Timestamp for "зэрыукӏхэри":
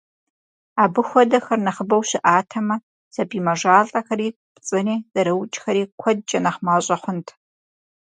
5.11-5.83